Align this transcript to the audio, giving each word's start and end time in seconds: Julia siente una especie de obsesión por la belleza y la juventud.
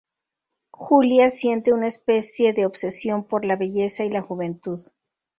Julia 0.71 1.29
siente 1.29 1.73
una 1.73 1.85
especie 1.85 2.53
de 2.53 2.65
obsesión 2.65 3.23
por 3.23 3.45
la 3.45 3.55
belleza 3.55 4.03
y 4.03 4.09
la 4.09 4.23
juventud. 4.23 4.81